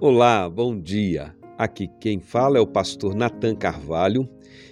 [0.00, 1.32] Olá, bom dia.
[1.56, 4.28] Aqui quem fala é o pastor Nathan Carvalho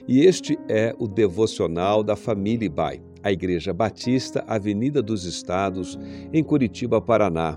[0.08, 5.96] e este é o devocional da Família Bai, a Igreja Batista, Avenida dos Estados,
[6.32, 7.56] em Curitiba, Paraná.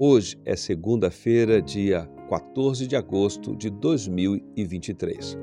[0.00, 5.38] Hoje é segunda-feira, dia 14 de agosto de 2023.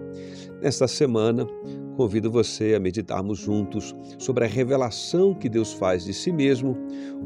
[0.62, 1.48] Nesta semana,
[1.96, 6.78] convido você a meditarmos juntos sobre a revelação que Deus faz de si mesmo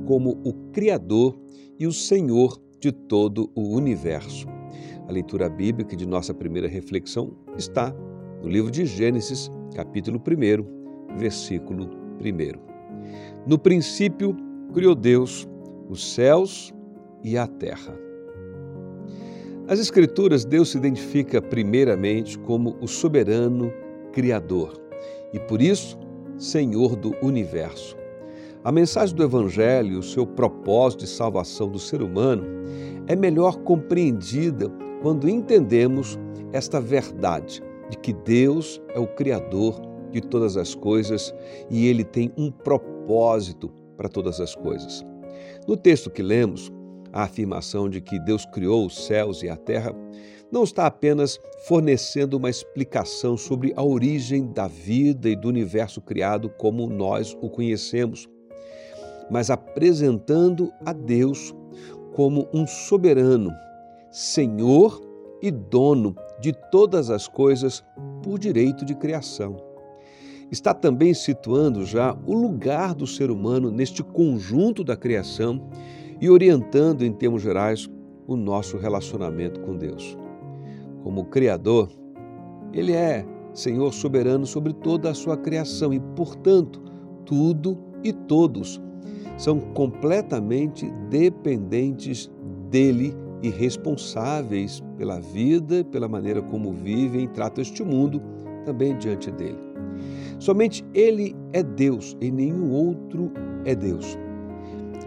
[0.06, 1.36] como o Criador
[1.80, 4.48] e o Senhor de todo o universo.
[5.08, 7.94] A leitura bíblica de nossa primeira reflexão está
[8.42, 11.90] no livro de Gênesis, capítulo 1, versículo
[12.20, 13.48] 1.
[13.48, 14.36] No princípio,
[14.74, 15.48] criou Deus
[15.90, 16.74] os céus
[17.24, 17.98] e a terra.
[19.66, 23.72] Nas Escrituras, Deus se identifica primeiramente como o soberano
[24.14, 24.82] Criador
[25.34, 25.98] e, por isso,
[26.38, 27.98] Senhor do universo.
[28.68, 32.44] A mensagem do Evangelho, o seu propósito de salvação do ser humano,
[33.08, 34.70] é melhor compreendida
[35.02, 36.20] quando entendemos
[36.52, 39.80] esta verdade de que Deus é o Criador
[40.12, 41.34] de todas as coisas
[41.70, 45.02] e Ele tem um propósito para todas as coisas.
[45.66, 46.70] No texto que lemos,
[47.14, 49.96] a afirmação de que Deus criou os céus e a terra
[50.52, 56.50] não está apenas fornecendo uma explicação sobre a origem da vida e do universo criado
[56.50, 58.28] como nós o conhecemos,
[59.30, 61.56] mas apresentando a Deus
[62.14, 63.52] como um soberano,
[64.10, 65.02] Senhor
[65.42, 67.84] e dono de todas as coisas
[68.24, 69.58] por direito de criação.
[70.50, 75.62] Está também situando já o lugar do ser humano neste conjunto da criação
[76.22, 77.90] e orientando, em termos gerais,
[78.26, 80.18] o nosso relacionamento com Deus.
[81.04, 81.90] Como Criador,
[82.74, 86.82] Ele é Senhor soberano sobre toda a sua criação e, portanto,
[87.26, 88.82] tudo e todos
[89.38, 92.30] são completamente dependentes
[92.70, 98.22] dele e responsáveis pela vida, pela maneira como vivem e tratam este mundo
[98.66, 99.60] também diante dele.
[100.40, 103.32] Somente ele é Deus e nenhum outro
[103.64, 104.18] é Deus.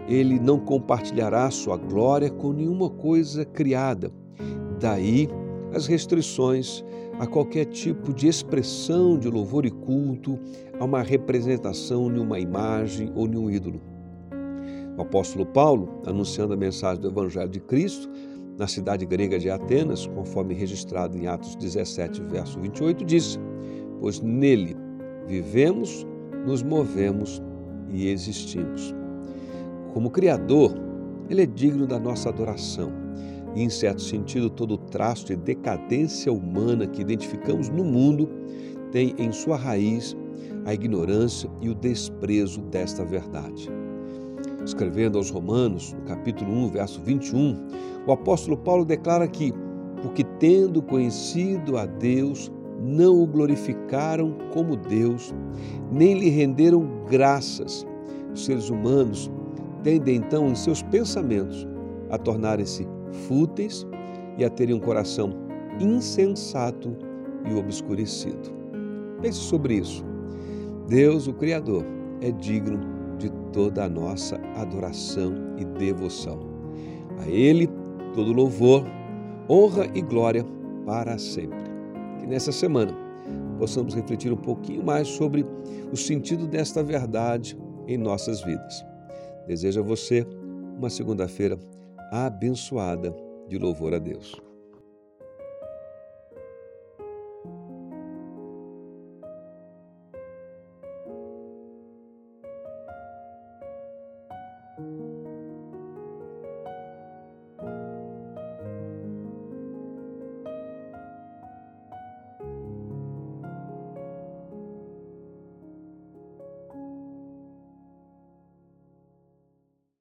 [0.07, 4.11] Ele não compartilhará sua glória com nenhuma coisa criada.
[4.79, 5.29] Daí
[5.73, 6.83] as restrições
[7.19, 10.39] a qualquer tipo de expressão de louvor e culto,
[10.79, 13.79] a uma representação de uma imagem ou de um ídolo.
[14.97, 18.09] O apóstolo Paulo, anunciando a mensagem do Evangelho de Cristo
[18.57, 23.39] na cidade grega de Atenas, conforme registrado em Atos 17, verso 28, disse:
[23.99, 24.75] Pois nele
[25.27, 26.05] vivemos,
[26.45, 27.41] nos movemos
[27.89, 28.93] e existimos.
[29.93, 30.73] Como Criador,
[31.29, 32.91] ele é digno da nossa adoração.
[33.55, 38.29] E, em certo sentido, todo traço de decadência humana que identificamos no mundo
[38.91, 40.15] tem em sua raiz
[40.65, 43.80] a ignorância e o desprezo desta verdade.
[44.65, 47.55] Escrevendo aos Romanos, no capítulo 1, verso 21,
[48.05, 49.53] o apóstolo Paulo declara que,
[50.01, 55.33] porque tendo conhecido a Deus, não o glorificaram como Deus,
[55.91, 57.85] nem lhe renderam graças.
[58.33, 59.31] Os seres humanos
[59.83, 61.67] tendem então em seus pensamentos
[62.09, 62.87] a tornarem-se
[63.27, 63.85] fúteis
[64.37, 65.33] e a terem um coração
[65.79, 66.95] insensato
[67.49, 68.51] e obscurecido.
[69.21, 70.03] Pense sobre isso.
[70.87, 71.85] Deus, o Criador,
[72.21, 76.39] é digno de toda a nossa adoração e devoção.
[77.19, 77.69] A Ele
[78.13, 78.85] todo louvor,
[79.49, 80.45] honra e glória
[80.85, 81.59] para sempre.
[82.19, 82.93] Que nessa semana
[83.57, 85.45] possamos refletir um pouquinho mais sobre
[85.91, 88.85] o sentido desta verdade em nossas vidas.
[89.47, 90.25] Desejo a você
[90.77, 91.57] uma segunda-feira
[92.11, 93.15] abençoada
[93.47, 94.50] de louvor a Deus.